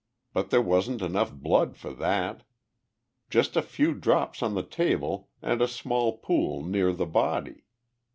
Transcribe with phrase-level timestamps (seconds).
[0.33, 2.41] But there wasn't enough blood for that.
[3.29, 7.65] Just a few drops on the table and a small pool near the body.